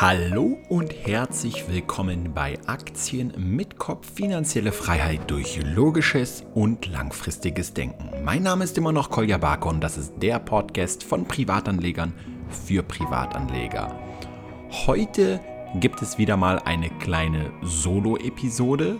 [0.00, 8.08] Hallo und herzlich willkommen bei Aktien mit Kopf finanzielle Freiheit durch logisches und langfristiges Denken.
[8.24, 12.14] Mein Name ist immer noch Kolja Barkon, das ist der Podcast von Privatanlegern
[12.48, 13.94] für Privatanleger.
[14.86, 15.38] Heute
[15.74, 18.96] gibt es wieder mal eine kleine Solo-Episode.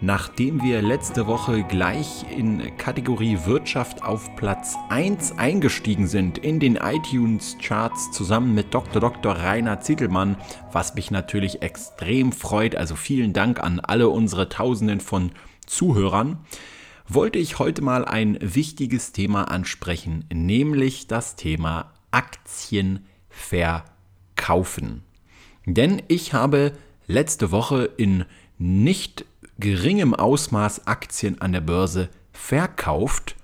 [0.00, 6.76] Nachdem wir letzte Woche gleich in Kategorie Wirtschaft auf Platz 1 eingestiegen sind in den
[6.76, 9.00] iTunes-Charts zusammen mit Dr.
[9.00, 9.32] Dr.
[9.32, 10.36] Rainer Zittelmann,
[10.70, 15.32] was mich natürlich extrem freut, also vielen Dank an alle unsere Tausenden von
[15.66, 16.38] Zuhörern,
[17.08, 25.02] wollte ich heute mal ein wichtiges Thema ansprechen, nämlich das Thema Aktien verkaufen.
[25.66, 26.72] Denn ich habe
[27.08, 28.26] letzte Woche in
[28.58, 29.24] nicht
[29.58, 33.36] geringem Ausmaß Aktien an der Börse verkauft.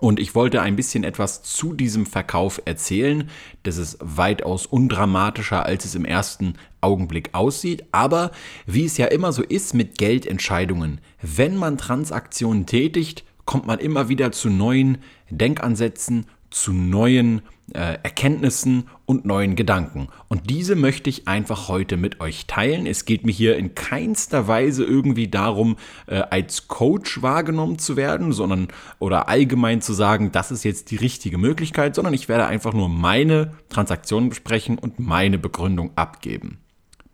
[0.00, 3.30] Und ich wollte ein bisschen etwas zu diesem Verkauf erzählen.
[3.62, 7.84] Das ist weitaus undramatischer, als es im ersten Augenblick aussieht.
[7.92, 8.32] Aber
[8.66, 14.08] wie es ja immer so ist mit Geldentscheidungen, wenn man Transaktionen tätigt, kommt man immer
[14.08, 14.98] wieder zu neuen
[15.30, 20.08] Denkansätzen, zu neuen äh, Erkenntnissen und neuen Gedanken.
[20.28, 22.86] Und diese möchte ich einfach heute mit euch teilen.
[22.86, 28.32] Es geht mir hier in keinster Weise irgendwie darum, äh, als Coach wahrgenommen zu werden,
[28.32, 32.74] sondern oder allgemein zu sagen, das ist jetzt die richtige Möglichkeit, sondern ich werde einfach
[32.74, 36.58] nur meine Transaktionen besprechen und meine Begründung abgeben.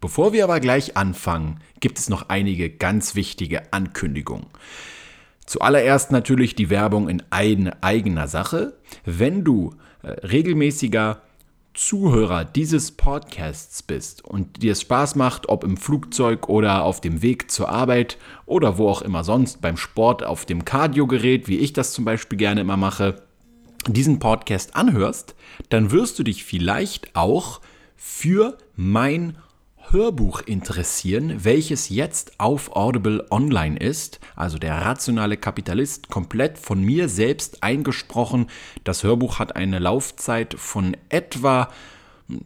[0.00, 4.46] Bevor wir aber gleich anfangen, gibt es noch einige ganz wichtige Ankündigungen.
[5.44, 8.78] Zuallererst natürlich die Werbung in eigener Sache.
[9.04, 11.22] Wenn du regelmäßiger
[11.72, 17.22] Zuhörer dieses Podcasts bist und dir es Spaß macht, ob im Flugzeug oder auf dem
[17.22, 21.72] Weg zur Arbeit oder wo auch immer sonst, beim Sport auf dem Cardiogerät, wie ich
[21.72, 23.22] das zum Beispiel gerne immer mache,
[23.86, 25.34] diesen Podcast anhörst,
[25.68, 27.60] dann wirst du dich vielleicht auch
[27.96, 29.36] für mein
[29.92, 34.20] Hörbuch interessieren, welches jetzt auf Audible online ist.
[34.36, 38.46] Also der rationale Kapitalist, komplett von mir selbst eingesprochen.
[38.84, 41.68] Das Hörbuch hat eine Laufzeit von etwa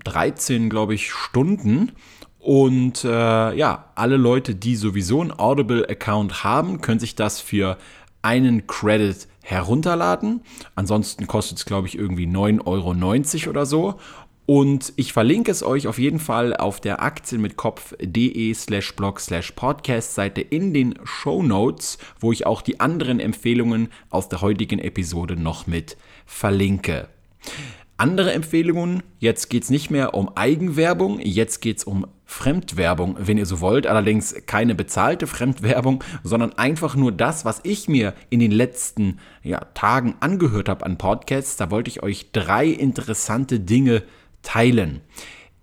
[0.05, 1.93] 13, glaube ich, Stunden.
[2.39, 7.77] Und äh, ja, alle Leute, die sowieso einen Audible-Account haben, können sich das für
[8.23, 10.41] einen Credit herunterladen.
[10.75, 12.65] Ansonsten kostet es, glaube ich, irgendwie 9,90
[13.45, 14.01] Euro oder so.
[14.47, 20.15] Und ich verlinke es euch auf jeden Fall auf der aktienmitkopf.de slash blog slash podcast
[20.15, 25.37] Seite in den Show Notes, wo ich auch die anderen Empfehlungen aus der heutigen Episode
[25.37, 25.97] noch mit
[26.27, 27.09] verlinke.
[27.97, 33.39] Andere Empfehlungen, jetzt geht es nicht mehr um Eigenwerbung, jetzt geht es um Fremdwerbung, wenn
[33.39, 33.87] ihr so wollt.
[33.87, 39.61] Allerdings keine bezahlte Fremdwerbung, sondern einfach nur das, was ich mir in den letzten ja,
[39.75, 41.57] Tagen angehört habe an Podcasts.
[41.57, 44.03] Da wollte ich euch drei interessante Dinge
[44.45, 45.01] teilen.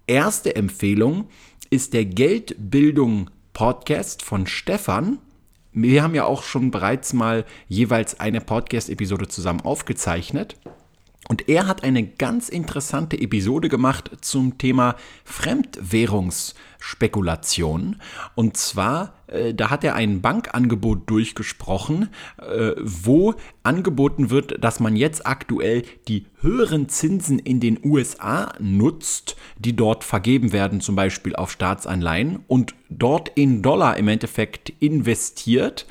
[0.08, 1.30] Erste Empfehlung
[1.69, 5.19] ist der Geldbildung Podcast von Stefan.
[5.72, 10.58] Wir haben ja auch schon bereits mal jeweils eine Podcast-Episode zusammen aufgezeichnet.
[11.31, 18.02] Und er hat eine ganz interessante Episode gemacht zum Thema Fremdwährungsspekulation.
[18.36, 24.97] Und zwar, äh, da hat er ein Bankangebot durchgesprochen, äh, wo angeboten wird, dass man
[24.97, 31.38] jetzt aktuell die höheren Zinsen in den USA nutzt, die dort vergeben werden, zum Beispiel
[31.38, 35.88] auf Staatsanleihen, und dort in Dollar im Endeffekt investiert.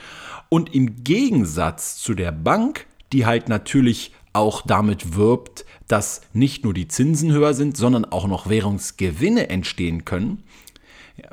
[0.51, 2.85] Und im Gegensatz zu der Bank,
[3.15, 8.27] die halt natürlich auch damit wirbt, dass nicht nur die Zinsen höher sind, sondern auch
[8.27, 10.45] noch Währungsgewinne entstehen können,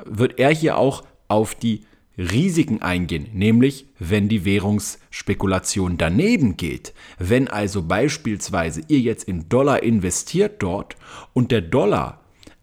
[0.04, 1.84] wird er hier auch auf die
[2.18, 6.92] Risiken eingehen, nämlich wenn die Währungsspekulation daneben geht.
[7.18, 10.96] Wenn also beispielsweise ihr jetzt in Dollar investiert dort
[11.32, 12.20] und der Dollar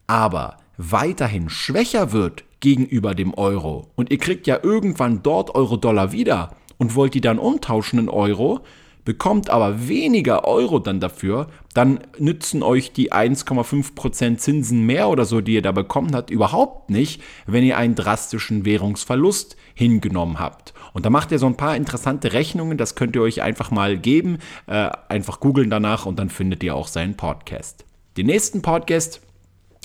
[0.07, 6.57] aber weiterhin schwächer wird gegenüber dem Euro und ihr kriegt ja irgendwann dort Euro-Dollar wieder
[6.77, 8.61] und wollt die dann umtauschen in Euro,
[9.05, 15.41] bekommt aber weniger Euro dann dafür, dann nützen euch die 1,5% Zinsen mehr oder so,
[15.41, 20.73] die ihr da bekommen habt, überhaupt nicht, wenn ihr einen drastischen Währungsverlust hingenommen habt.
[20.93, 23.97] Und da macht ihr so ein paar interessante Rechnungen, das könnt ihr euch einfach mal
[23.97, 27.85] geben, äh, einfach googeln danach und dann findet ihr auch seinen Podcast.
[28.17, 29.21] Den nächsten Podcast,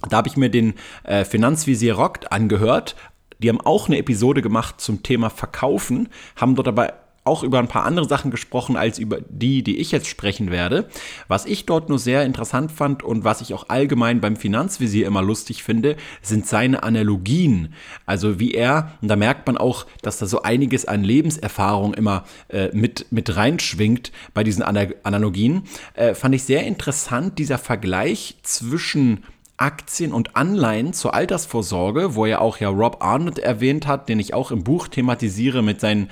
[0.08, 0.74] da habe ich mir den
[1.04, 2.96] äh, Finanzvisier Rockt angehört.
[3.40, 6.94] Die haben auch eine Episode gemacht zum Thema Verkaufen, haben dort aber
[7.24, 10.88] auch über ein paar andere Sachen gesprochen als über die, die ich jetzt sprechen werde.
[11.28, 15.22] Was ich dort nur sehr interessant fand und was ich auch allgemein beim Finanzvisier immer
[15.22, 17.74] lustig finde, sind seine Analogien.
[18.06, 22.24] Also wie er, und da merkt man auch, dass da so einiges an Lebenserfahrung immer
[22.48, 25.64] äh, mit, mit reinschwingt bei diesen Analogien,
[25.94, 29.24] äh, fand ich sehr interessant, dieser Vergleich zwischen
[29.60, 34.32] Aktien und Anleihen zur Altersvorsorge, wo er auch ja Rob Arnott erwähnt hat, den ich
[34.32, 36.08] auch im Buch thematisiere mit seinen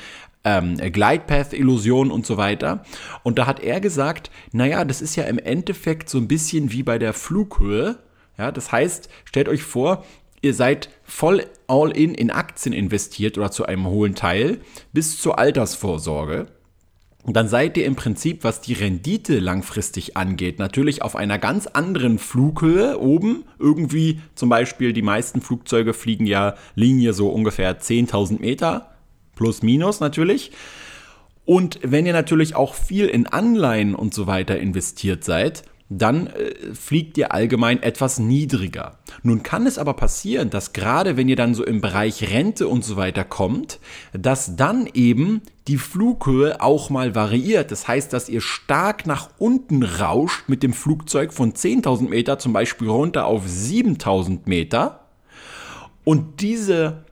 [0.48, 2.84] ähm, Glide-Path-Illusion und so weiter.
[3.22, 6.82] Und da hat er gesagt, naja, das ist ja im Endeffekt so ein bisschen wie
[6.82, 7.98] bei der Flughöhe.
[8.38, 10.04] Ja, das heißt, stellt euch vor,
[10.40, 14.60] ihr seid voll all-in in Aktien investiert oder zu einem hohen Teil
[14.92, 16.46] bis zur Altersvorsorge.
[17.24, 21.66] Und dann seid ihr im Prinzip, was die Rendite langfristig angeht, natürlich auf einer ganz
[21.66, 23.44] anderen Flughöhe oben.
[23.58, 28.97] Irgendwie zum Beispiel, die meisten Flugzeuge fliegen ja Linie so ungefähr 10.000 Meter
[29.38, 30.50] plus minus natürlich.
[31.46, 36.74] Und wenn ihr natürlich auch viel in Anleihen und so weiter investiert seid, dann äh,
[36.74, 38.98] fliegt ihr allgemein etwas niedriger.
[39.22, 42.84] Nun kann es aber passieren, dass gerade wenn ihr dann so im Bereich Rente und
[42.84, 43.80] so weiter kommt,
[44.12, 47.70] dass dann eben die Flughöhe auch mal variiert.
[47.70, 52.52] Das heißt, dass ihr stark nach unten rauscht mit dem Flugzeug von 10.000 Meter zum
[52.52, 55.06] Beispiel runter auf 7.000 Meter.
[56.04, 57.04] Und diese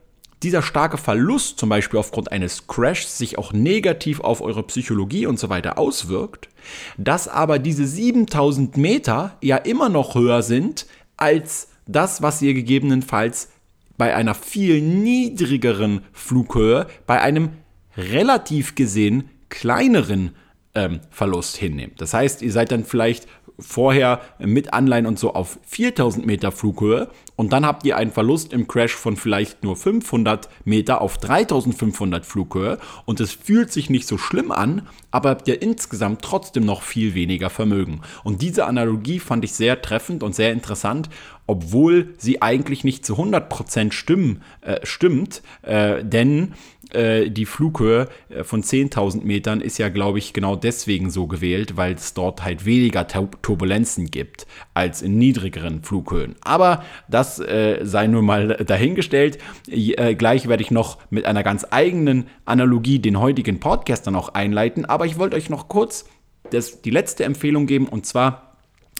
[0.43, 5.39] dieser starke Verlust zum Beispiel aufgrund eines Crashs sich auch negativ auf eure Psychologie und
[5.39, 6.49] so weiter auswirkt,
[6.97, 10.85] dass aber diese 7000 Meter ja immer noch höher sind
[11.17, 13.49] als das, was ihr gegebenenfalls
[13.97, 17.49] bei einer viel niedrigeren Flughöhe, bei einem
[17.97, 20.35] relativ gesehen kleineren
[20.75, 21.99] ähm, Verlust hinnehmt.
[21.99, 23.27] Das heißt, ihr seid dann vielleicht
[23.59, 28.51] vorher mit Anleihen und so auf 4000 Meter Flughöhe und dann habt ihr einen Verlust
[28.51, 34.07] im Crash von vielleicht nur 500 Meter auf 3500 Flughöhe und es fühlt sich nicht
[34.07, 38.01] so schlimm an, aber habt ihr insgesamt trotzdem noch viel weniger Vermögen.
[38.23, 41.09] Und diese Analogie fand ich sehr treffend und sehr interessant,
[41.45, 46.53] obwohl sie eigentlich nicht zu 100% stimmen, äh, stimmt, äh, denn
[46.93, 51.77] äh, die Flughöhe äh, von 10.000 Metern ist ja, glaube ich, genau deswegen so gewählt,
[51.77, 56.35] weil es dort halt weniger Turbulenzen gibt als in niedrigeren Flughöhen.
[56.41, 59.37] Aber das äh, sei nur mal dahingestellt.
[59.69, 64.29] Äh, gleich werde ich noch mit einer ganz eigenen Analogie den heutigen Podcast dann auch
[64.29, 64.85] einleiten.
[64.85, 66.05] Aber ich wollte euch noch kurz
[66.51, 68.46] das, die letzte Empfehlung geben und zwar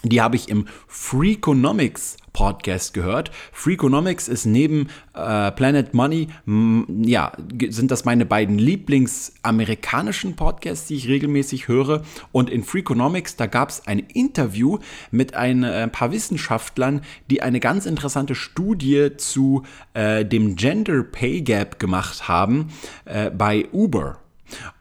[0.04, 3.32] die habe ich im Freakonomics Podcast gehört.
[3.52, 7.32] Freakonomics ist neben äh, Planet Money, ja,
[7.70, 12.04] sind das meine beiden Lieblingsamerikanischen Podcasts, die ich regelmäßig höre.
[12.32, 14.78] Und in Freakonomics, da gab es ein Interview
[15.10, 17.02] mit ein, ein, äh, paar Wissenschaftlern,
[17.32, 19.64] die eine ganz interessante Studie zu
[19.96, 22.68] äh, dem Gender Pay Gap gemacht haben
[23.06, 24.20] äh, bei Uber.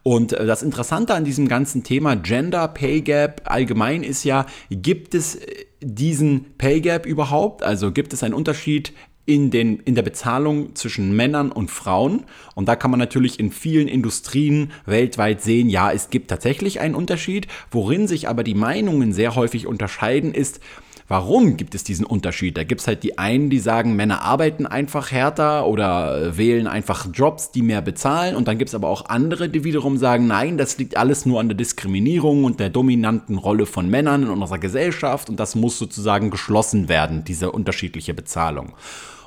[0.03, 5.15] Und äh, das Interessante an diesem ganzen Thema Gender Pay Gap allgemein ist ja, gibt
[5.15, 7.63] es äh, diesen Pay Gap überhaupt?
[7.63, 8.93] Also gibt es einen Unterschied
[9.27, 12.23] in, den, in der Bezahlung zwischen Männern und Frauen.
[12.55, 16.95] Und da kann man natürlich in vielen Industrien weltweit sehen, ja, es gibt tatsächlich einen
[16.95, 17.47] Unterschied.
[17.69, 20.61] Worin sich aber die Meinungen sehr häufig unterscheiden, ist,
[21.09, 22.57] Warum gibt es diesen Unterschied?
[22.57, 27.07] Da gibt es halt die einen, die sagen, Männer arbeiten einfach härter oder wählen einfach
[27.13, 28.35] Jobs, die mehr bezahlen.
[28.35, 31.39] Und dann gibt es aber auch andere, die wiederum sagen, nein, das liegt alles nur
[31.39, 35.29] an der Diskriminierung und der dominanten Rolle von Männern in unserer Gesellschaft.
[35.29, 38.73] Und das muss sozusagen geschlossen werden, diese unterschiedliche Bezahlung.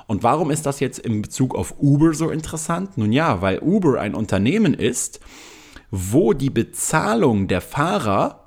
[0.05, 2.95] Und warum ist das jetzt in Bezug auf Uber so interessant?
[2.95, 5.19] Nun ja, weil Uber ein Unternehmen ist,
[5.89, 8.45] wo die Bezahlung der Fahrer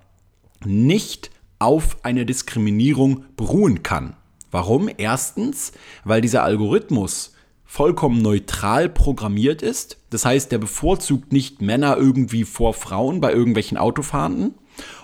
[0.65, 1.34] nicht
[1.65, 4.17] auf eine Diskriminierung beruhen kann.
[4.51, 4.91] Warum?
[4.99, 5.73] Erstens,
[6.05, 7.33] weil dieser Algorithmus
[7.65, 9.97] vollkommen neutral programmiert ist.
[10.11, 14.55] Das heißt, der bevorzugt nicht Männer irgendwie vor Frauen bei irgendwelchen Autofahrten.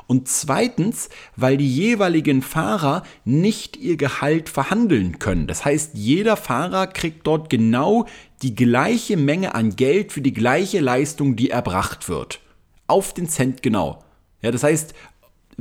[0.07, 5.47] Und zweitens, weil die jeweiligen Fahrer nicht ihr Gehalt verhandeln können.
[5.47, 8.05] Das heißt, jeder Fahrer kriegt dort genau
[8.43, 12.41] die gleiche Menge an Geld für die gleiche Leistung, die erbracht wird.
[12.87, 14.05] Auf den Cent genau.
[14.43, 14.95] Ja, das heißt,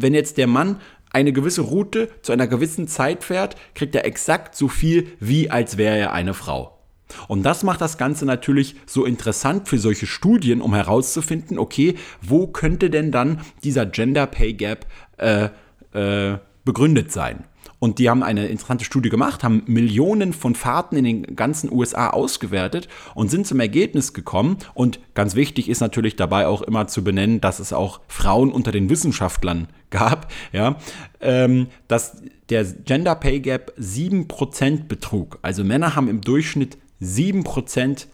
[0.02, 0.80] wenn jetzt der Mann
[1.12, 5.78] eine gewisse Route zu einer gewissen Zeit fährt, kriegt er exakt so viel, wie als
[5.78, 6.80] wäre er eine Frau.
[7.28, 12.48] Und das macht das Ganze natürlich so interessant für solche Studien, um herauszufinden, okay, wo
[12.48, 14.86] könnte denn dann dieser Gender Pay Gap
[15.18, 15.50] äh,
[15.94, 17.46] äh, begründet sein?
[17.80, 22.10] Und die haben eine interessante Studie gemacht, haben Millionen von Fahrten in den ganzen USA
[22.10, 24.58] ausgewertet und sind zum Ergebnis gekommen.
[24.74, 28.74] Und ganz wichtig ist natürlich dabei auch immer zu benennen, dass es auch Frauen unter
[28.74, 30.76] den Wissenschaftlern gab, ja,
[31.22, 35.40] ähm, dass der Gender Pay Gap 7% betrug.
[35.42, 38.08] Also Männer haben im Durchschnitt 7%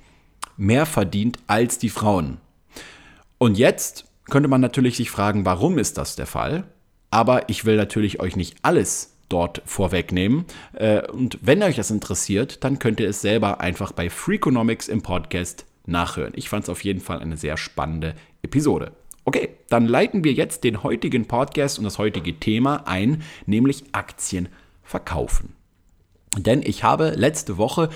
[0.57, 2.37] mehr verdient als die Frauen.
[3.39, 6.65] Und jetzt könnte man natürlich sich fragen, warum ist das der Fall?
[7.09, 10.45] Aber ich will natürlich euch nicht alles dort vorwegnehmen.
[10.73, 15.01] Äh, und wenn euch das interessiert, dann könnt ihr es selber einfach bei Freakonomics im
[15.01, 16.33] Podcast nachhören.
[16.35, 18.91] Ich fand es auf jeden Fall eine sehr spannende Episode.
[19.23, 24.49] Okay, dann leiten wir jetzt den heutigen Podcast und das heutige Thema ein, nämlich Aktien
[24.83, 25.53] verkaufen.
[26.37, 27.89] Denn ich habe letzte Woche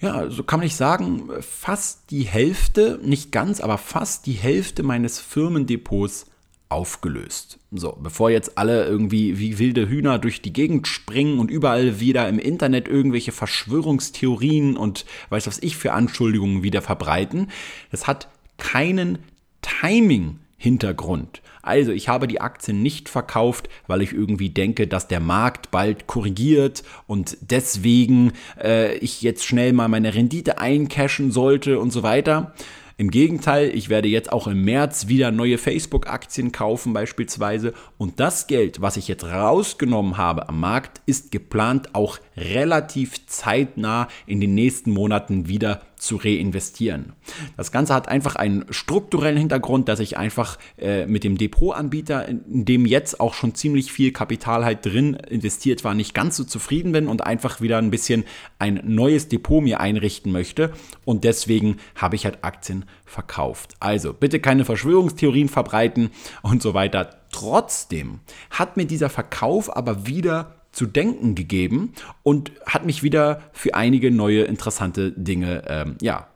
[0.00, 4.82] ja, so kann man nicht sagen, fast die Hälfte, nicht ganz, aber fast die Hälfte
[4.82, 6.29] meines Firmendepots
[6.70, 7.58] aufgelöst.
[7.72, 12.28] So, bevor jetzt alle irgendwie wie wilde Hühner durch die Gegend springen und überall wieder
[12.28, 17.48] im Internet irgendwelche Verschwörungstheorien und weiß was ich für Anschuldigungen wieder verbreiten,
[17.90, 19.18] das hat keinen
[19.62, 21.42] Timing-Hintergrund.
[21.62, 26.06] Also ich habe die Aktien nicht verkauft, weil ich irgendwie denke, dass der Markt bald
[26.06, 32.54] korrigiert und deswegen äh, ich jetzt schnell mal meine Rendite eincashen sollte und so weiter.
[33.00, 37.72] Im Gegenteil, ich werde jetzt auch im März wieder neue Facebook-Aktien kaufen beispielsweise.
[37.96, 44.08] Und das Geld, was ich jetzt rausgenommen habe am Markt, ist geplant auch relativ zeitnah
[44.26, 47.12] in den nächsten Monaten wieder zu reinvestieren.
[47.56, 52.64] Das Ganze hat einfach einen strukturellen Hintergrund, dass ich einfach äh, mit dem Depotanbieter, in
[52.64, 56.92] dem jetzt auch schon ziemlich viel Kapital halt drin investiert war, nicht ganz so zufrieden
[56.92, 58.24] bin und einfach wieder ein bisschen
[58.58, 60.72] ein neues Depot mir einrichten möchte.
[61.04, 63.74] Und deswegen habe ich halt Aktien verkauft.
[63.78, 66.10] Also bitte keine Verschwörungstheorien verbreiten
[66.42, 67.10] und so weiter.
[67.30, 73.74] Trotzdem hat mir dieser Verkauf aber wieder zu denken gegeben und hat mich wieder für
[73.74, 76.28] einige neue interessante Dinge ähm, ja,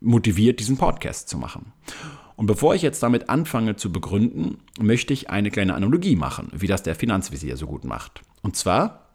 [0.00, 1.72] motiviert, diesen Podcast zu machen.
[2.36, 6.68] Und bevor ich jetzt damit anfange zu begründen, möchte ich eine kleine Analogie machen, wie
[6.68, 8.22] das der Finanzvisier so gut macht.
[8.42, 9.08] Und zwar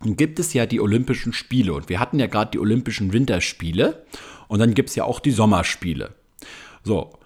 [0.00, 4.04] gibt es ja die Olympischen Spiele und wir hatten ja gerade die Olympischen Winterspiele
[4.46, 6.14] und dann gibt es ja auch die Sommerspiele.
[6.84, 7.18] So,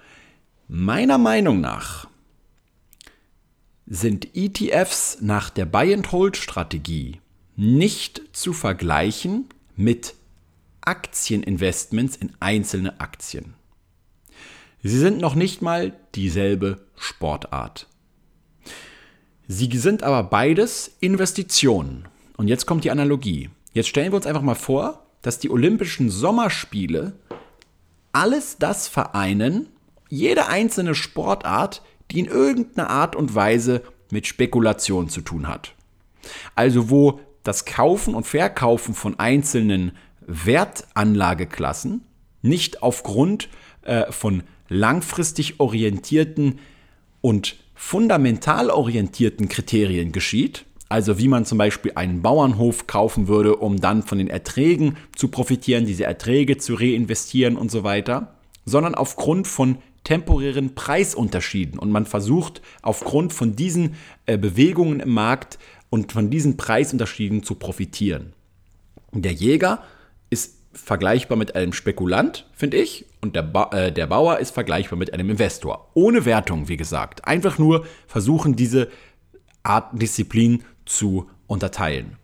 [0.69, 2.07] meiner Meinung nach
[3.95, 7.21] sind ETFs nach der Buy-and-Hold-Strategie
[7.57, 10.15] nicht zu vergleichen mit
[10.81, 13.53] Aktieninvestments in einzelne Aktien.
[14.83, 17.87] Sie sind noch nicht mal dieselbe Sportart.
[19.47, 22.09] Sie sind aber beides Investitionen.
[22.39, 23.51] Und jetzt kommt die Analogie.
[23.75, 27.13] Jetzt stellen wir uns einfach mal vor, dass die Olympischen Sommerspiele
[28.13, 29.69] alles das vereinen,
[30.09, 35.75] jede einzelne Sportart, die in irgendeiner Art und Weise mit Spekulation zu tun hat.
[36.55, 39.93] Also wo das Kaufen und Verkaufen von einzelnen
[40.27, 42.05] Wertanlageklassen
[42.43, 43.49] nicht aufgrund
[43.83, 46.59] äh, von langfristig orientierten
[47.21, 53.81] und fundamental orientierten Kriterien geschieht, also wie man zum Beispiel einen Bauernhof kaufen würde, um
[53.81, 58.35] dann von den Erträgen zu profitieren, diese Erträge zu reinvestieren und so weiter,
[58.67, 61.79] sondern aufgrund von temporären Preisunterschieden.
[61.79, 63.95] Und man versucht aufgrund von diesen
[64.27, 65.59] äh, Bewegungen im Markt
[65.91, 68.33] und von diesen Preisunterschieden zu profitieren.
[69.13, 69.83] Der Jäger
[70.31, 74.99] ist vergleichbar mit einem Spekulant, finde ich, und der, ba äh, der Bauer ist vergleichbar
[74.99, 75.91] mit einem Investor.
[75.95, 77.27] Ohne Wertung, wie gesagt.
[77.27, 78.89] Einfach nur versuchen, diese
[79.63, 82.17] Art Disziplin zu unterteilen.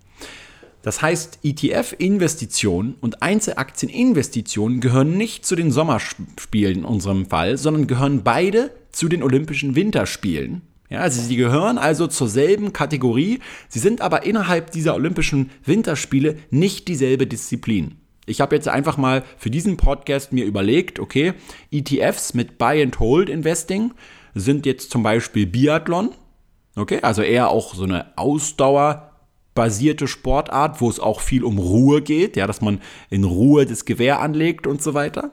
[0.88, 8.24] Das heißt, ETF-Investitionen und Einzelaktieninvestitionen gehören nicht zu den Sommerspielen in unserem Fall, sondern gehören
[8.24, 10.62] beide zu den Olympischen Winterspielen.
[10.88, 16.38] Ja, also sie gehören also zur selben Kategorie, sie sind aber innerhalb dieser Olympischen Winterspiele
[16.48, 17.96] nicht dieselbe Disziplin.
[18.24, 21.34] Ich habe jetzt einfach mal für diesen Podcast mir überlegt, okay,
[21.70, 23.92] ETFs mit Buy and Hold Investing
[24.34, 26.12] sind jetzt zum Beispiel Biathlon,
[26.76, 29.07] okay, also eher auch so eine Ausdauer
[29.58, 33.84] basierte Sportart, wo es auch viel um Ruhe geht, ja, dass man in Ruhe das
[33.84, 35.32] Gewehr anlegt und so weiter.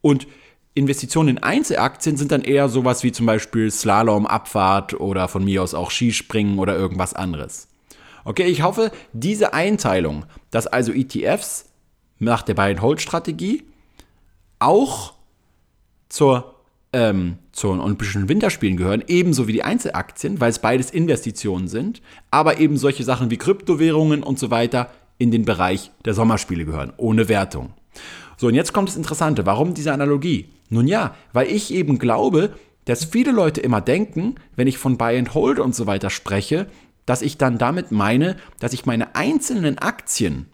[0.00, 0.28] Und
[0.74, 5.60] Investitionen in Einzelaktien sind dann eher sowas wie zum Beispiel Slalom, Abfahrt oder von mir
[5.60, 7.66] aus auch Skispringen oder irgendwas anderes.
[8.24, 11.72] Okay, ich hoffe, diese Einteilung, dass also ETFs
[12.20, 13.64] nach der Buy-and-Hold-Strategie
[14.60, 15.14] auch
[16.08, 16.53] zur
[16.94, 22.00] ähm, zu den Olympischen Winterspielen gehören, ebenso wie die Einzelaktien, weil es beides Investitionen sind,
[22.30, 26.92] aber eben solche Sachen wie Kryptowährungen und so weiter in den Bereich der Sommerspiele gehören,
[26.96, 27.74] ohne Wertung.
[28.36, 29.44] So, und jetzt kommt das Interessante.
[29.44, 30.48] Warum diese Analogie?
[30.70, 35.18] Nun ja, weil ich eben glaube, dass viele Leute immer denken, wenn ich von Buy
[35.18, 36.66] and Hold und so weiter spreche,
[37.06, 40.46] dass ich dann damit meine, dass ich meine einzelnen Aktien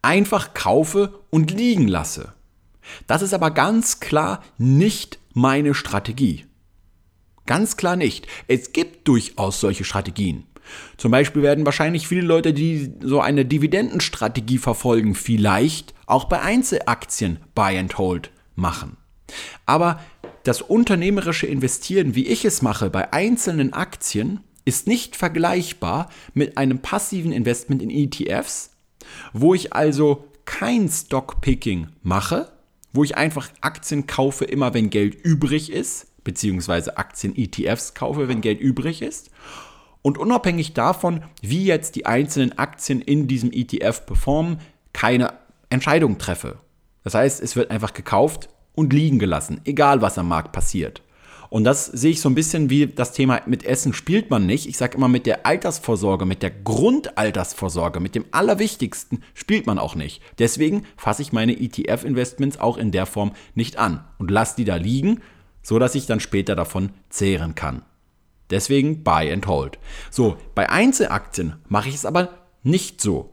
[0.00, 2.34] einfach kaufe und liegen lasse.
[3.06, 6.46] Das ist aber ganz klar nicht meine Strategie.
[7.46, 8.26] Ganz klar nicht.
[8.48, 10.46] Es gibt durchaus solche Strategien.
[10.96, 17.38] Zum Beispiel werden wahrscheinlich viele Leute, die so eine Dividendenstrategie verfolgen, vielleicht auch bei Einzelaktien
[17.54, 18.96] Buy and Hold machen.
[19.66, 20.00] Aber
[20.44, 26.78] das unternehmerische Investieren, wie ich es mache, bei einzelnen Aktien, ist nicht vergleichbar mit einem
[26.78, 28.70] passiven Investment in ETFs,
[29.32, 32.52] wo ich also kein Stockpicking mache,
[32.92, 38.60] wo ich einfach Aktien kaufe, immer wenn Geld übrig ist, beziehungsweise Aktien-ETFs kaufe, wenn Geld
[38.60, 39.30] übrig ist.
[40.04, 44.58] und unabhängig davon, wie jetzt die einzelnen Aktien in diesem ETF performen,
[44.92, 45.34] keine
[45.70, 46.58] Entscheidung treffe.
[47.04, 51.02] Das heißt, es wird einfach gekauft und liegen gelassen, egal was am Markt passiert.
[51.52, 54.66] Und das sehe ich so ein bisschen wie das Thema mit Essen spielt man nicht.
[54.66, 59.94] Ich sage immer, mit der Altersvorsorge, mit der Grundaltersvorsorge, mit dem Allerwichtigsten spielt man auch
[59.94, 60.22] nicht.
[60.38, 64.76] Deswegen fasse ich meine ETF-Investments auch in der Form nicht an und lasse die da
[64.76, 65.20] liegen,
[65.62, 67.82] so dass ich dann später davon zehren kann.
[68.48, 69.78] Deswegen Buy and Hold.
[70.10, 72.30] So, bei Einzelaktien mache ich es aber
[72.62, 73.31] nicht so.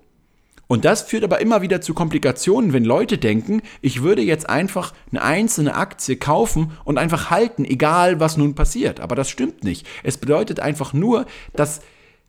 [0.72, 4.94] Und das führt aber immer wieder zu Komplikationen, wenn Leute denken, ich würde jetzt einfach
[5.10, 9.00] eine einzelne Aktie kaufen und einfach halten, egal was nun passiert.
[9.00, 9.88] Aber das stimmt nicht.
[10.04, 11.82] Es bedeutet einfach nur, dass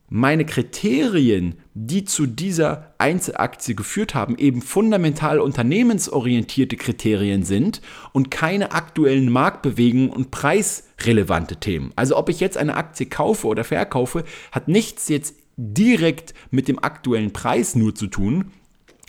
[0.09, 7.83] meine Kriterien, die zu dieser Einzelaktie geführt haben, eben fundamental unternehmensorientierte Kriterien sind
[8.13, 11.93] und keine aktuellen Marktbewegungen und preisrelevante Themen.
[11.95, 16.83] Also ob ich jetzt eine Aktie kaufe oder verkaufe, hat nichts jetzt direkt mit dem
[16.83, 18.51] aktuellen Preis nur zu tun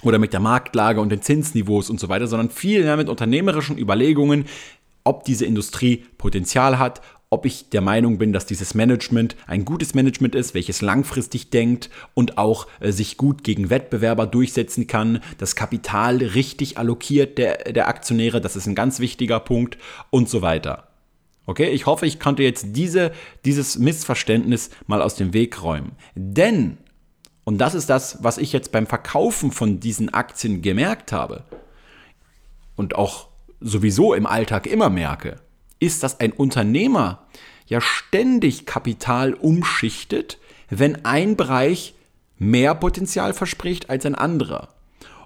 [0.04, 3.78] oder mit der Marktlage und den Zinsniveaus und so weiter, sondern viel mehr mit unternehmerischen
[3.78, 4.46] Überlegungen,
[5.04, 9.94] ob diese Industrie Potenzial hat, ob ich der Meinung bin, dass dieses Management ein gutes
[9.94, 15.56] Management ist, welches langfristig denkt und auch äh, sich gut gegen Wettbewerber durchsetzen kann, das
[15.56, 19.78] Kapital richtig allokiert der, der Aktionäre, das ist ein ganz wichtiger Punkt
[20.10, 20.91] und so weiter.
[21.46, 23.12] Okay, ich hoffe, ich konnte jetzt diese,
[23.46, 25.94] dieses Missverständnis mal aus dem Weg räumen.
[26.16, 26.78] Denn,
[27.44, 31.44] und das ist das, was ich jetzt beim Verkaufen von diesen Aktien gemerkt habe
[32.76, 33.28] und auch
[33.60, 35.38] sowieso im Alltag immer merke,
[35.80, 37.28] ist, dass ein Unternehmer
[37.66, 40.38] ja ständig Kapital umschichtet,
[40.70, 41.96] wenn ein Bereich
[42.38, 44.70] mehr Potenzial verspricht als ein anderer.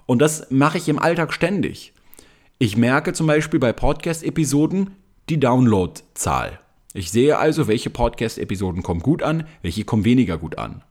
[0.06, 1.92] Und das mache ich im Alltag ständig.
[2.58, 4.94] Ich merke zum Beispiel bei Podcast-Episoden,
[5.28, 6.60] die Downloadzahl.
[6.94, 10.82] Ich sehe also, welche Podcast-Episoden kommen gut an, welche kommen weniger gut an.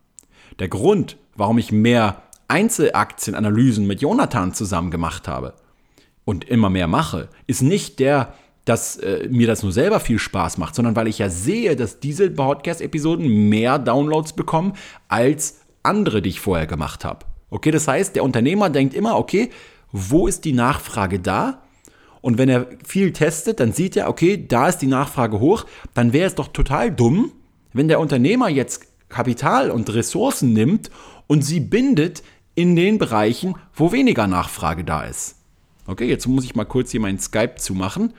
[0.59, 5.53] Der Grund, warum ich mehr Einzelaktienanalysen mit Jonathan zusammen gemacht habe
[6.25, 8.33] und immer mehr mache, ist nicht der,
[8.65, 11.99] dass äh, mir das nur selber viel Spaß macht, sondern weil ich ja sehe, dass
[11.99, 14.73] diese Podcast-Episoden mehr Downloads bekommen
[15.07, 17.25] als andere, die ich vorher gemacht habe.
[17.49, 19.49] Okay, das heißt, der Unternehmer denkt immer, okay,
[19.91, 21.61] wo ist die Nachfrage da?
[22.25, 25.67] Und wenn er viel testet, dann sieht er, okay, da ist die Nachfrage hoch.
[25.93, 27.31] Dann wäre es doch total dumm,
[27.71, 30.89] wenn der Unternehmer jetzt Kapital und Ressourcen nimmt
[31.27, 32.23] und sie bindet
[32.55, 35.35] in den Bereichen, wo weniger Nachfrage da ist.
[35.85, 38.11] Okay, jetzt muss ich mal kurz hier meinen Skype zumachen,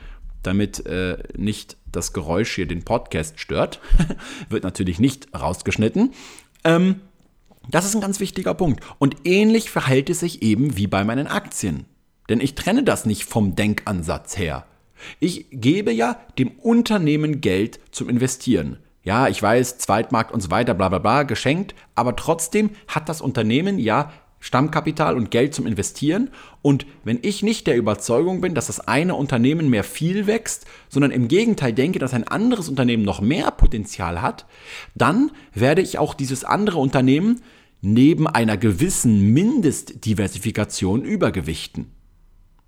[0.45, 3.81] damit äh, nicht das Geräusch hier den Podcast stört.
[4.51, 6.13] Wird natürlich nicht rausgeschnitten.
[6.63, 7.01] Ähm,
[7.69, 8.85] das ist ein ganz wichtiger Punkt.
[9.01, 11.87] Und ähnlich verhält es sich eben wie bei meinen Aktien.
[12.29, 14.67] Denn ich trenne das nicht vom Denkansatz her.
[15.21, 18.79] Ich gebe ja dem Unternehmen Geld zum Investieren.
[19.03, 23.21] Ja, ich weiß, Zweitmarkt und so weiter, bla bla bla, geschenkt, aber trotzdem hat das
[23.21, 26.31] Unternehmen ja Stammkapital und Geld zum Investieren.
[26.63, 31.11] Und wenn ich nicht der Überzeugung bin, dass das eine Unternehmen mehr viel wächst, sondern
[31.11, 34.47] im Gegenteil denke, dass ein anderes Unternehmen noch mehr Potenzial hat,
[34.95, 37.43] dann werde ich auch dieses andere Unternehmen
[37.81, 41.93] neben einer gewissen Mindestdiversifikation übergewichten.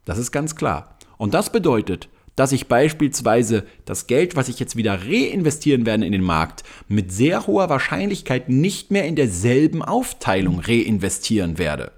[0.08, 0.96] Das ist ganz klar.
[1.18, 6.12] Und das bedeutet, dass ich beispielsweise das Geld, was ich jetzt wieder reinvestieren werde in
[6.12, 11.92] den Markt, mit sehr hoher Wahrscheinlichkeit nicht mehr in derselben Aufteilung reinvestieren werde.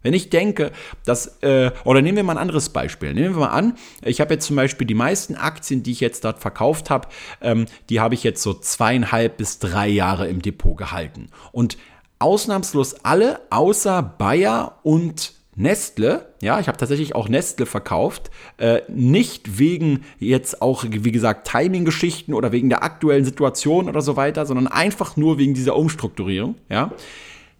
[0.00, 0.72] Wenn ich denke,
[1.04, 3.12] dass, äh, oder nehmen wir mal ein anderes Beispiel.
[3.12, 6.24] Nehmen wir mal an, ich habe jetzt zum Beispiel die meisten Aktien, die ich jetzt
[6.24, 7.08] dort verkauft habe,
[7.42, 11.28] ähm, die habe ich jetzt so zweieinhalb bis drei Jahre im Depot gehalten.
[11.52, 11.76] Und
[12.18, 19.58] ausnahmslos alle, außer Bayer und Nestle, ja, ich habe tatsächlich auch Nestle verkauft, äh, nicht
[19.58, 24.66] wegen jetzt auch, wie gesagt, Timing-Geschichten oder wegen der aktuellen Situation oder so weiter, sondern
[24.66, 26.92] einfach nur wegen dieser Umstrukturierung, ja.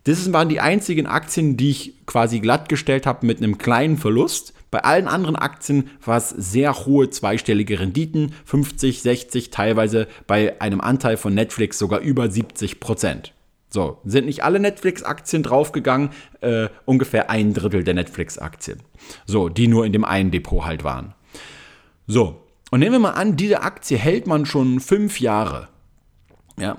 [0.05, 4.53] Das waren die einzigen Aktien, die ich quasi glattgestellt habe mit einem kleinen Verlust.
[4.73, 10.81] Bei allen anderen Aktien war es sehr hohe zweistellige Renditen, 50, 60, teilweise bei einem
[10.81, 13.33] Anteil von Netflix sogar über 70 Prozent.
[13.73, 16.11] So, sind nicht alle Netflix-Aktien draufgegangen,
[16.43, 18.81] äh, ungefähr ein Drittel der Netflix-Aktien.
[19.25, 21.15] So, die nur in dem einen Depot halt waren.
[22.07, 25.69] So, und nehmen wir mal an, diese Aktie hält man schon fünf Jahre.
[26.59, 26.77] Ja,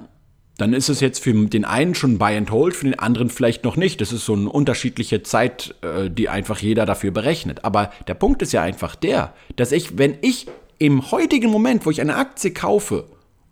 [0.60, 3.64] dann ist es jetzt für den einen schon Buy and Hold, für den anderen vielleicht
[3.64, 4.00] noch nicht.
[4.00, 7.66] Das ist so eine unterschiedliche Zeit, äh, die einfach jeder dafür berechnet.
[7.66, 10.46] Aber der Punkt ist ja einfach der, dass ich, wenn ich
[10.78, 13.06] im heutigen Moment, wo ich eine Aktie kaufe,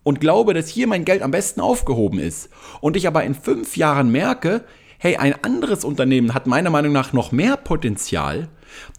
[0.04, 3.78] und glaube, dass hier mein Geld am besten aufgehoben ist und ich aber in fünf
[3.78, 4.64] Jahren merke,
[4.98, 8.50] hey, ein anderes Unternehmen hat meiner Meinung nach noch mehr Potenzial,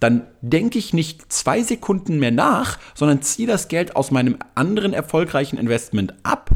[0.01, 4.93] dann denke ich nicht zwei Sekunden mehr nach, sondern ziehe das Geld aus meinem anderen
[4.93, 6.51] erfolgreichen Investment ab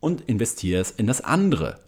[0.00, 1.80] und investiere es in das andere.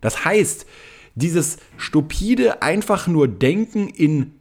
[0.00, 0.66] Das heißt,
[1.14, 4.34] dieses stupide einfach nur Denken in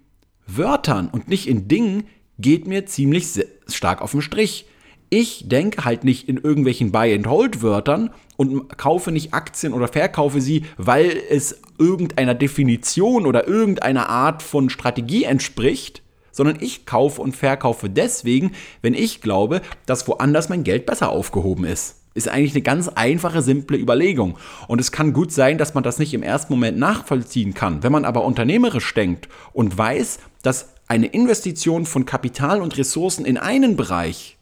[0.48, 3.28] Wörtern und nicht in Dingen geht mir ziemlich
[3.68, 4.68] stark auf den Strich.
[5.10, 11.16] Ich denke halt nicht in irgendwelchen Buy-and-Hold-Wörtern und kaufe nicht Aktien oder verkaufe sie, weil
[11.30, 18.52] es irgendeiner Definition oder irgendeiner Art von Strategie entspricht, sondern ich kaufe und verkaufe deswegen,
[18.82, 22.02] wenn ich glaube, dass woanders mein Geld besser aufgehoben ist.
[22.14, 24.38] Ist eigentlich eine ganz einfache, simple Überlegung.
[24.68, 27.84] Und es kann gut sein, dass man das nicht im ersten Moment nachvollziehen kann.
[27.84, 33.38] Wenn man aber unternehmerisch denkt und weiß, dass eine Investition von Kapital und Ressourcen in
[33.38, 34.35] einen Bereich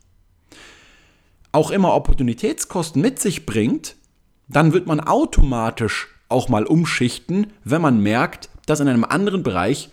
[1.54, 3.96] auch immer Opportunitätskosten mit sich bringt,
[4.50, 9.90] dann wird man automatisch auch mal umschichten, wenn man merkt, dass in einem anderen Bereich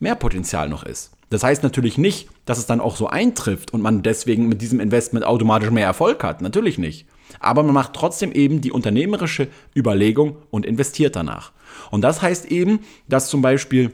[0.00, 1.12] mehr Potenzial noch ist.
[1.30, 4.80] Das heißt natürlich nicht, dass es dann auch so eintrifft und man deswegen mit diesem
[4.80, 6.40] Investment automatisch mehr Erfolg hat.
[6.40, 7.06] Natürlich nicht.
[7.40, 11.52] Aber man macht trotzdem eben die unternehmerische Überlegung und investiert danach.
[11.90, 13.92] Und das heißt eben, dass zum Beispiel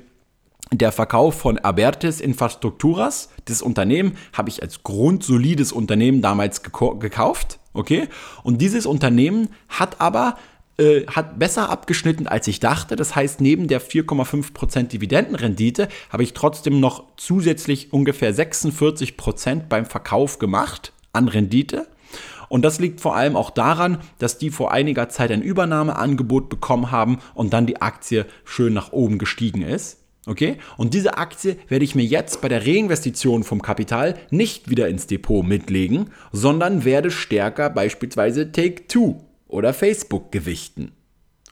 [0.73, 8.09] der Verkauf von Abertis Infrastructuras, das Unternehmen habe ich als grundsolides Unternehmen damals gekauft, okay?
[8.43, 10.37] Und dieses Unternehmen hat aber
[10.77, 12.97] äh, hat besser abgeschnitten, als ich dachte.
[12.97, 20.41] Das heißt, neben der 4,5% Dividendenrendite habe ich trotzdem noch zusätzlich ungefähr 46% beim Verkauf
[20.41, 21.87] gemacht an Rendite.
[22.49, 26.91] Und das liegt vor allem auch daran, dass die vor einiger Zeit ein Übernahmeangebot bekommen
[26.91, 30.04] haben und dann die Aktie schön nach oben gestiegen ist.
[30.27, 30.57] Okay?
[30.77, 35.07] Und diese Aktie werde ich mir jetzt bei der Reinvestition vom Kapital nicht wieder ins
[35.07, 40.93] Depot mitlegen, sondern werde stärker beispielsweise Take Two oder Facebook gewichten.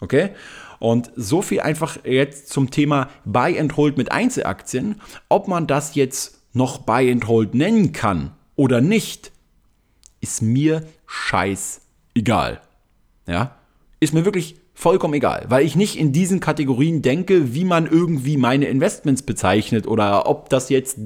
[0.01, 0.31] Okay?
[0.79, 5.01] Und so viel einfach jetzt zum Thema Buy and Hold mit Einzelaktien.
[5.29, 9.33] Ob man das jetzt noch Buy and Hold nennen kann oder nicht,
[10.21, 12.61] ist mir scheißegal.
[13.29, 13.57] Ja?
[14.01, 18.37] Ist mir wirklich vollkommen egal, weil ich nicht in diesen Kategorien denke, wie man irgendwie
[18.37, 20.99] meine Investments bezeichnet oder ob das jetzt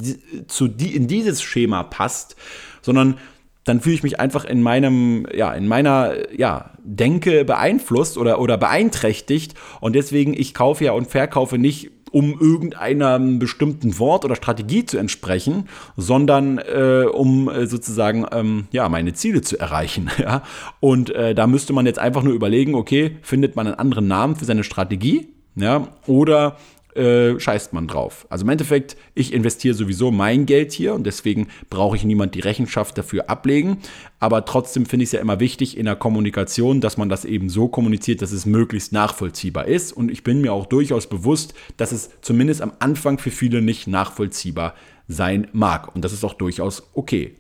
[0.47, 2.37] zu die, in dieses Schema passt,
[2.81, 3.19] sondern
[3.67, 8.57] dann fühle ich mich einfach in meinem, ja, in meiner, ja, Denke beeinflusst oder, oder
[8.57, 9.55] beeinträchtigt.
[9.81, 14.99] Und deswegen, ich kaufe ja und verkaufe nicht, um irgendeinem bestimmten Wort oder Strategie zu
[14.99, 20.11] entsprechen, sondern äh, um äh, sozusagen, ähm, ja, meine Ziele zu erreichen.
[20.19, 20.43] Ja?
[20.81, 24.35] Und äh, da müsste man jetzt einfach nur überlegen, okay, findet man einen anderen Namen
[24.35, 25.29] für seine Strategie?
[25.55, 26.57] Ja, oder
[26.97, 28.27] äh, scheißt man drauf.
[28.31, 32.41] Also im Endeffekt, ich investiere sowieso mein Geld hier und deswegen brauche ich niemand die
[32.41, 33.79] Rechenschaft dafür ablegen.
[34.19, 37.49] Aber trotzdem finde ich es ja immer wichtig in der Kommunikation, dass man das eben
[37.49, 39.93] so kommuniziert, dass es möglichst nachvollziehbar ist.
[39.93, 43.87] Und ich bin mir auch durchaus bewusst, dass es zumindest am Anfang für viele nicht
[43.87, 44.75] nachvollziehbar
[45.09, 45.95] sein mag.
[45.95, 47.35] Und das ist auch durchaus okay.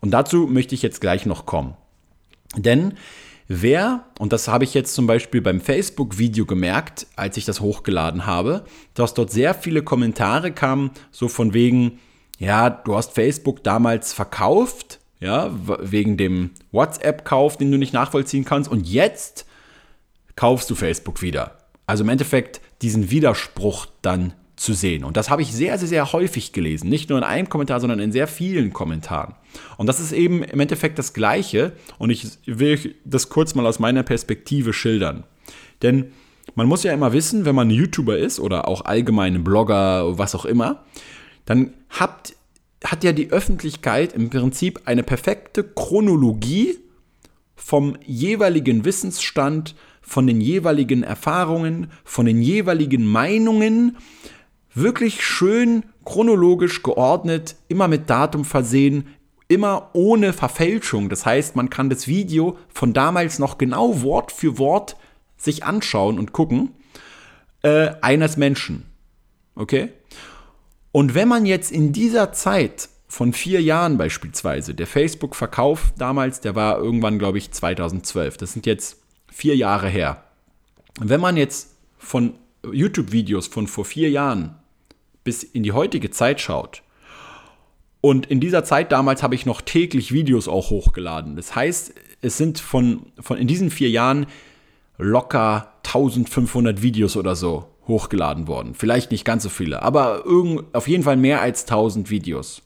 [0.00, 1.74] Und dazu möchte ich jetzt gleich noch kommen.
[2.56, 2.94] Denn
[3.52, 8.24] Wer, und das habe ich jetzt zum Beispiel beim Facebook-Video gemerkt, als ich das hochgeladen
[8.24, 11.98] habe, dass dort sehr viele Kommentare kamen, so von wegen,
[12.38, 18.70] ja, du hast Facebook damals verkauft, ja, wegen dem WhatsApp-Kauf, den du nicht nachvollziehen kannst,
[18.70, 19.46] und jetzt
[20.36, 21.58] kaufst du Facebook wieder.
[21.88, 25.04] Also im Endeffekt diesen Widerspruch dann zu sehen.
[25.04, 26.90] Und das habe ich sehr, sehr, sehr häufig gelesen.
[26.90, 29.34] Nicht nur in einem Kommentar, sondern in sehr vielen Kommentaren.
[29.78, 31.72] Und das ist eben im Endeffekt das Gleiche.
[31.98, 35.24] Und ich will das kurz mal aus meiner Perspektive schildern.
[35.80, 36.12] Denn
[36.56, 40.44] man muss ja immer wissen, wenn man YouTuber ist oder auch allgemein Blogger, was auch
[40.44, 40.84] immer,
[41.46, 42.34] dann habt,
[42.84, 46.76] hat ja die Öffentlichkeit im Prinzip eine perfekte Chronologie
[47.56, 53.96] vom jeweiligen Wissensstand, von den jeweiligen Erfahrungen, von den jeweiligen Meinungen,
[54.74, 59.08] wirklich schön chronologisch geordnet, immer mit Datum versehen,
[59.48, 61.08] immer ohne Verfälschung.
[61.08, 64.96] Das heißt, man kann das Video von damals noch genau Wort für Wort
[65.36, 66.70] sich anschauen und gucken,
[67.62, 68.86] äh, eines Menschen.
[69.54, 69.90] Okay?
[70.92, 76.54] Und wenn man jetzt in dieser Zeit von vier Jahren beispielsweise, der Facebook-Verkauf damals, der
[76.54, 80.24] war irgendwann, glaube ich, 2012, das sind jetzt vier Jahre her.
[81.00, 84.59] Wenn man jetzt von YouTube-Videos von vor vier Jahren
[85.24, 86.82] bis in die heutige Zeit schaut,
[88.00, 91.36] und in dieser Zeit damals habe ich noch täglich Videos auch hochgeladen.
[91.36, 94.26] Das heißt, es sind von, von in diesen vier Jahren
[94.96, 98.74] locker 1500 Videos oder so hochgeladen worden.
[98.74, 102.62] Vielleicht nicht ganz so viele, aber irgend, auf jeden Fall mehr als 1000 Videos.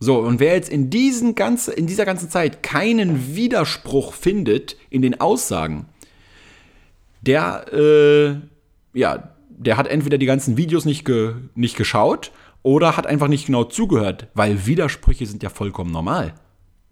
[0.00, 5.02] So, und wer jetzt in, diesen ganze, in dieser ganzen Zeit keinen Widerspruch findet in
[5.02, 5.86] den Aussagen,
[7.20, 8.34] der, äh,
[8.98, 13.46] ja, der hat entweder die ganzen Videos nicht, ge, nicht geschaut oder hat einfach nicht
[13.46, 16.34] genau zugehört, weil Widersprüche sind ja vollkommen normal.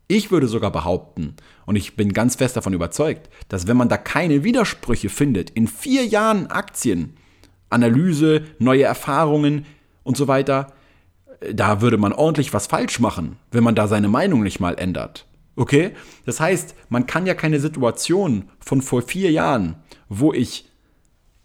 [0.08, 3.96] Ich würde sogar behaupten, und ich bin ganz fest davon überzeugt, dass wenn man da
[3.96, 7.14] keine Widersprüche findet, in vier Jahren Aktien,
[7.68, 9.66] Analyse, neue Erfahrungen
[10.02, 10.72] und so weiter,
[11.52, 15.26] da würde man ordentlich was falsch machen, wenn man da seine Meinung nicht mal ändert.
[15.54, 15.92] Okay?
[16.26, 19.76] Das heißt, man kann ja keine Situation von vor vier Jahren,
[20.08, 20.68] wo ich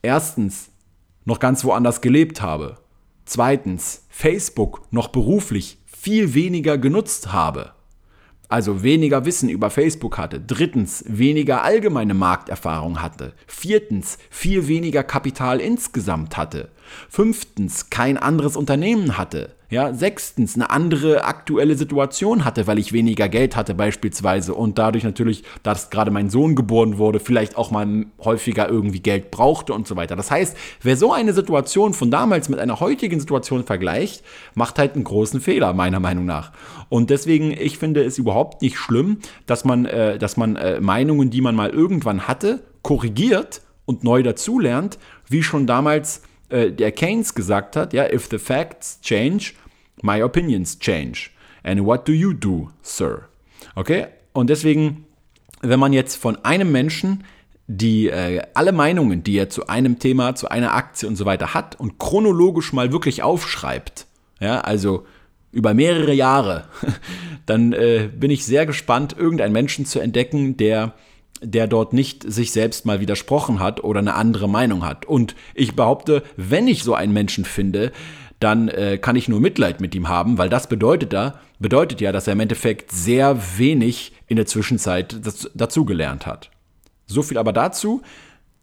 [0.01, 0.71] erstens
[1.25, 2.77] noch ganz woanders gelebt habe,
[3.25, 7.71] zweitens Facebook noch beruflich viel weniger genutzt habe,
[8.47, 15.59] also weniger Wissen über Facebook hatte, drittens weniger allgemeine Markterfahrung hatte, viertens viel weniger Kapital
[15.59, 16.69] insgesamt hatte,
[17.09, 23.27] fünftens kein anderes Unternehmen hatte, ja, sechstens eine andere aktuelle Situation hatte, weil ich weniger
[23.29, 28.05] Geld hatte beispielsweise und dadurch natürlich, dass gerade mein Sohn geboren wurde, vielleicht auch mal
[28.23, 30.15] häufiger irgendwie Geld brauchte und so weiter.
[30.15, 34.95] Das heißt, wer so eine Situation von damals mit einer heutigen Situation vergleicht, macht halt
[34.95, 36.51] einen großen Fehler meiner Meinung nach.
[36.89, 39.17] Und deswegen, ich finde es überhaupt nicht schlimm,
[39.47, 44.21] dass man, äh, dass man äh, Meinungen, die man mal irgendwann hatte, korrigiert und neu
[44.21, 49.53] dazulernt, wie schon damals äh, der Keynes gesagt hat, ja, if the facts change,
[50.01, 51.31] my opinions change.
[51.63, 53.27] And what do you do, sir?
[53.75, 54.07] Okay?
[54.33, 55.05] Und deswegen,
[55.61, 57.23] wenn man jetzt von einem Menschen
[57.67, 61.53] die äh, alle Meinungen, die er zu einem Thema, zu einer Aktie und so weiter
[61.53, 64.05] hat und chronologisch mal wirklich aufschreibt,
[64.39, 65.05] ja, also
[65.51, 66.65] über mehrere Jahre,
[67.45, 70.93] dann äh, bin ich sehr gespannt, irgendeinen Menschen zu entdecken, der
[71.41, 75.05] der dort nicht sich selbst mal widersprochen hat oder eine andere Meinung hat.
[75.05, 77.91] Und ich behaupte, wenn ich so einen Menschen finde,
[78.39, 82.11] dann äh, kann ich nur Mitleid mit ihm haben, weil das bedeutet da, bedeutet ja,
[82.11, 85.15] dass er im Endeffekt sehr wenig in der Zwischenzeit
[85.53, 86.51] dazugelernt hat.
[87.07, 88.01] So viel aber dazu.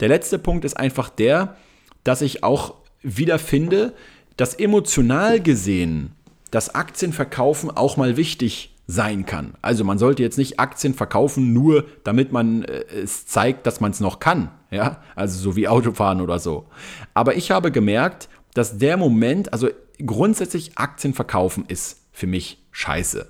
[0.00, 1.56] Der letzte Punkt ist einfach der,
[2.04, 3.94] dass ich auch wieder finde,
[4.36, 6.12] dass emotional gesehen
[6.50, 9.54] das Aktienverkaufen auch mal wichtig sein kann.
[9.62, 13.90] Also man sollte jetzt nicht Aktien verkaufen, nur damit man äh, es zeigt, dass man
[13.90, 14.50] es noch kann.
[14.70, 16.66] Ja, also so wie Autofahren oder so.
[17.14, 19.68] Aber ich habe gemerkt, dass der Moment, also
[20.04, 23.28] grundsätzlich Aktien verkaufen ist für mich scheiße.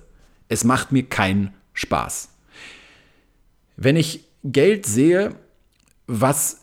[0.49, 2.29] Es macht mir keinen Spaß.
[3.75, 5.35] Wenn ich Geld sehe,
[6.07, 6.61] was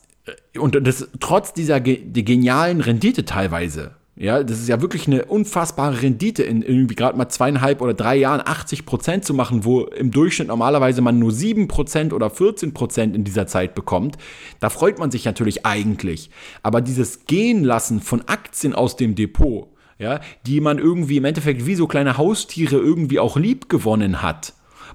[0.56, 6.02] und das trotz dieser die genialen Rendite teilweise, ja, das ist ja wirklich eine unfassbare
[6.02, 10.10] Rendite, in irgendwie gerade mal zweieinhalb oder drei Jahren 80 Prozent zu machen, wo im
[10.10, 14.18] Durchschnitt normalerweise man nur 7 Prozent oder 14 Prozent in dieser Zeit bekommt.
[14.60, 16.28] Da freut man sich natürlich eigentlich.
[16.62, 21.64] Aber dieses Gehen lassen von Aktien aus dem Depot, ja, die man irgendwie im Endeffekt
[21.64, 24.52] wie so kleine Haustiere irgendwie auch lieb gewonnen hat,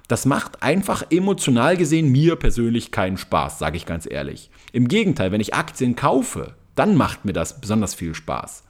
[0.07, 4.51] das macht einfach emotional gesehen mir persönlich keinen Spaß, sage ich ganz ehrlich.
[4.71, 8.65] Im Gegenteil, wenn ich Aktien kaufe, dann macht mir das besonders viel Spaß.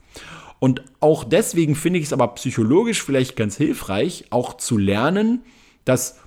[0.58, 5.42] Und auch deswegen finde ich es aber psychologisch vielleicht ganz hilfreich, auch zu lernen,
[5.84, 6.18] dass,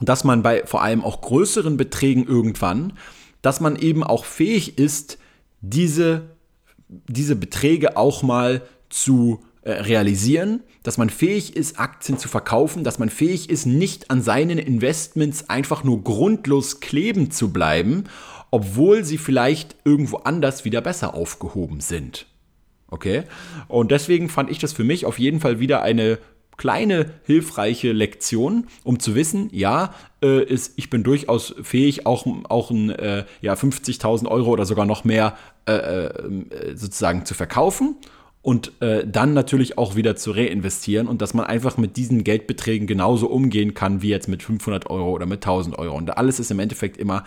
[0.00, 2.94] dass man bei vor allem auch größeren Beträgen irgendwann,
[3.42, 5.18] dass man eben auch fähig ist,
[5.60, 6.36] diese,
[6.88, 12.98] diese Beträge auch mal zu äh, realisieren, dass man fähig ist, Aktien zu verkaufen, dass
[12.98, 18.04] man fähig ist, nicht an seinen Investments einfach nur grundlos kleben zu bleiben,
[18.50, 22.26] obwohl sie vielleicht irgendwo anders wieder besser aufgehoben sind.
[22.92, 23.24] Okay?
[23.68, 26.18] Und deswegen fand ich das für mich auf jeden Fall wieder eine
[26.58, 32.70] kleine hilfreiche Lektion, um zu wissen, ja, äh, ist, ich bin durchaus fähig, auch, auch
[32.70, 37.96] ein, äh, ja, 50.000 Euro oder sogar noch mehr äh, äh, sozusagen zu verkaufen
[38.42, 42.86] und äh, dann natürlich auch wieder zu reinvestieren und dass man einfach mit diesen Geldbeträgen
[42.86, 45.96] genauso umgehen kann wie jetzt mit 500 Euro oder mit 1000 Euro.
[45.96, 47.24] Und alles ist im Endeffekt immer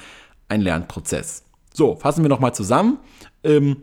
[0.47, 1.43] ein Lernprozess.
[1.73, 2.99] So, fassen wir nochmal zusammen.
[3.43, 3.78] Ähm,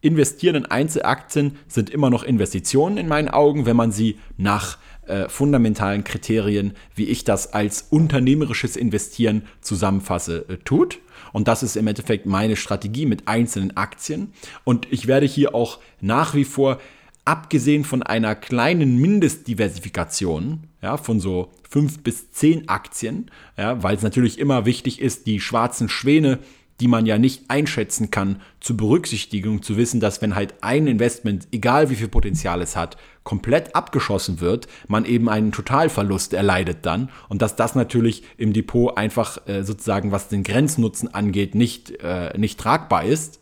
[0.00, 5.28] Investieren in Einzelaktien sind immer noch Investitionen in meinen Augen, wenn man sie nach äh,
[5.28, 10.98] fundamentalen Kriterien, wie ich das als unternehmerisches Investieren zusammenfasse, äh, tut.
[11.32, 14.32] Und das ist im Endeffekt meine Strategie mit einzelnen Aktien.
[14.64, 16.78] Und ich werde hier auch nach wie vor,
[17.24, 24.02] abgesehen von einer kleinen Mindestdiversifikation, ja, von so fünf bis zehn Aktien, ja, weil es
[24.02, 26.38] natürlich immer wichtig ist, die schwarzen Schwäne
[26.80, 31.48] die man ja nicht einschätzen kann, zu berücksichtigen zu wissen, dass wenn halt ein Investment,
[31.52, 37.10] egal wie viel Potenzial es hat, komplett abgeschossen wird, man eben einen Totalverlust erleidet dann
[37.28, 42.36] und dass das natürlich im Depot einfach äh, sozusagen, was den Grenznutzen angeht, nicht, äh,
[42.38, 43.40] nicht tragbar ist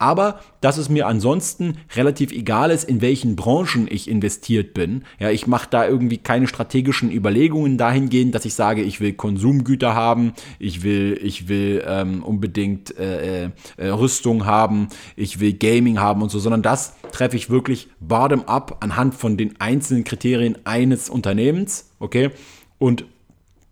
[0.00, 5.04] aber dass es mir ansonsten relativ egal ist, in welchen Branchen ich investiert bin.
[5.18, 9.94] Ja, ich mache da irgendwie keine strategischen Überlegungen dahingehend, dass ich sage, ich will Konsumgüter
[9.94, 16.22] haben, ich will, ich will ähm, unbedingt äh, äh, Rüstung haben, ich will Gaming haben
[16.22, 21.10] und so, sondern das treffe ich wirklich bottom up anhand von den einzelnen Kriterien eines
[21.10, 22.30] Unternehmens, okay?
[22.78, 23.04] Und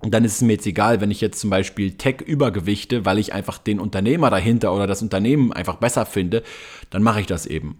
[0.00, 3.18] Und dann ist es mir jetzt egal, wenn ich jetzt zum Beispiel Tech übergewichte, weil
[3.18, 6.42] ich einfach den Unternehmer dahinter oder das Unternehmen einfach besser finde,
[6.90, 7.78] dann mache ich das eben.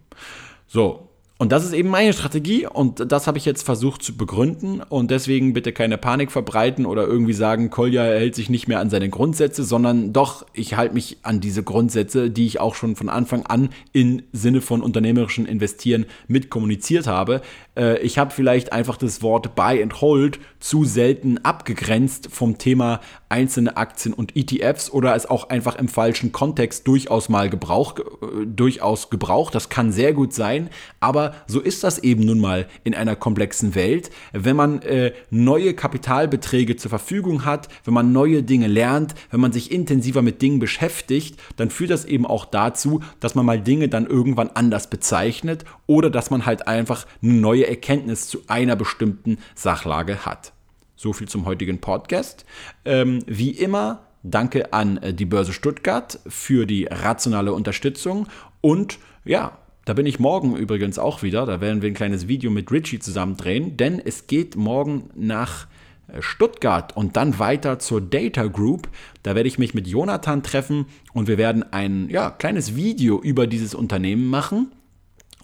[0.67, 1.09] So,
[1.41, 5.13] und das ist eben meine Strategie und das habe ich jetzt versucht zu begründen und
[5.13, 9.09] deswegen bitte keine Panik verbreiten oder irgendwie sagen, Kolja hält sich nicht mehr an seine
[9.09, 13.47] Grundsätze, sondern doch, ich halte mich an diese Grundsätze, die ich auch schon von Anfang
[13.47, 17.41] an im Sinne von unternehmerischen Investieren mit kommuniziert habe.
[17.79, 23.01] Äh, ich habe vielleicht einfach das Wort Buy and Hold zu selten abgegrenzt vom Thema
[23.29, 28.47] einzelne Aktien und ETFs oder es auch einfach im falschen Kontext durchaus mal Gebrauch, äh,
[28.47, 29.55] durchaus gebraucht.
[29.55, 33.75] Das kann sehr gut sein, aber so ist das eben nun mal in einer komplexen
[33.75, 34.11] Welt.
[34.33, 39.53] Wenn man äh, neue Kapitalbeträge zur Verfügung hat, wenn man neue Dinge lernt, wenn man
[39.53, 43.89] sich intensiver mit Dingen beschäftigt, dann führt das eben auch dazu, dass man mal Dinge
[43.89, 49.39] dann irgendwann anders bezeichnet oder dass man halt einfach eine neue Erkenntnis zu einer bestimmten
[49.55, 50.53] Sachlage hat.
[50.97, 52.45] So viel zum heutigen Podcast.
[52.85, 58.27] Ähm, wie immer, danke an äh, die Börse Stuttgart für die rationale Unterstützung
[58.61, 61.47] und ja, da bin ich morgen übrigens auch wieder.
[61.47, 65.67] Da werden wir ein kleines Video mit Richie zusammen drehen, denn es geht morgen nach
[66.09, 68.89] äh, Stuttgart und dann weiter zur Data Group.
[69.23, 73.47] Da werde ich mich mit Jonathan treffen und wir werden ein ja, kleines Video über
[73.47, 74.73] dieses Unternehmen machen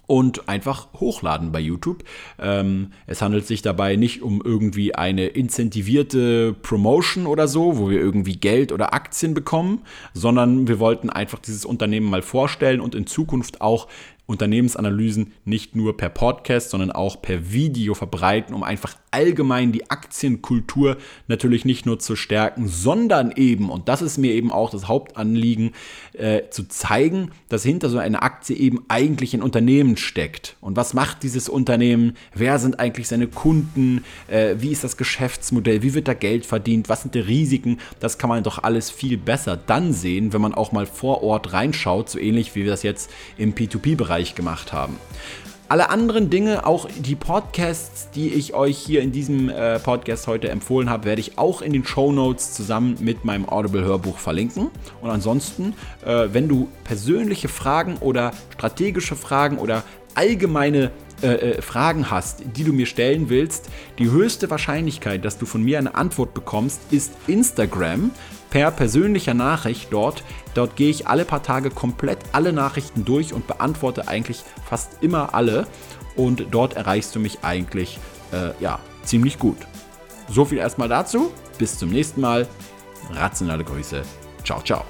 [0.07, 2.03] und einfach hochladen bei YouTube.
[2.39, 7.99] Ähm, es handelt sich dabei nicht um irgendwie eine incentivierte Promotion oder so, wo wir
[7.99, 9.81] irgendwie Geld oder Aktien bekommen,
[10.13, 13.87] sondern wir wollten einfach dieses Unternehmen mal vorstellen und in Zukunft auch
[14.27, 20.97] Unternehmensanalysen nicht nur per Podcast, sondern auch per Video verbreiten, um einfach allgemein die Aktienkultur
[21.29, 25.71] natürlich nicht nur zu stärken, sondern eben, und das ist mir eben auch das Hauptanliegen,
[26.11, 30.57] äh, zu zeigen, dass hinter so einer Aktie eben eigentlich ein Unternehmen steckt.
[30.59, 32.17] Und was macht dieses Unternehmen?
[32.33, 34.03] Wer sind eigentlich seine Kunden?
[34.27, 35.81] Äh, wie ist das Geschäftsmodell?
[35.81, 36.89] Wie wird da Geld verdient?
[36.89, 37.79] Was sind die Risiken?
[38.01, 41.53] Das kann man doch alles viel besser dann sehen, wenn man auch mal vor Ort
[41.53, 44.97] reinschaut, so ähnlich wie wir das jetzt im P2P-Bereich gemacht haben.
[45.67, 50.49] Alle anderen Dinge, auch die Podcasts, die ich euch hier in diesem äh, Podcast heute
[50.49, 54.69] empfohlen habe, werde ich auch in den Show Notes zusammen mit meinem Audible-Hörbuch verlinken.
[55.01, 55.73] Und ansonsten,
[56.05, 59.81] äh, wenn du persönliche Fragen oder strategische Fragen oder
[60.13, 60.91] allgemeine
[61.23, 65.63] äh, äh, Fragen hast, die du mir stellen willst, die höchste Wahrscheinlichkeit, dass du von
[65.63, 68.11] mir eine Antwort bekommst, ist Instagram
[68.55, 70.23] per persönlicher Nachricht dort.
[70.53, 75.33] Dort gehe ich alle paar Tage komplett alle Nachrichten durch und beantworte eigentlich fast immer
[75.33, 75.67] alle.
[76.15, 77.99] Und dort erreichst du mich eigentlich
[78.31, 79.57] äh, ja, ziemlich gut.
[80.29, 81.33] So viel erstmal dazu.
[81.57, 82.47] Bis zum nächsten Mal.
[83.11, 84.03] Rationale Grüße.
[84.45, 84.85] Ciao, ciao.